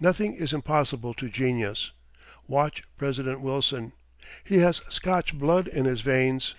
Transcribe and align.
Nothing 0.00 0.32
is 0.32 0.54
impossible 0.54 1.12
to 1.12 1.28
genius! 1.28 1.92
Watch 2.48 2.82
President 2.96 3.42
Wilson! 3.42 3.92
He 4.42 4.56
has 4.60 4.80
Scotch 4.88 5.36
blood 5.38 5.68
in 5.68 5.84
his 5.84 6.00
veins. 6.00 6.54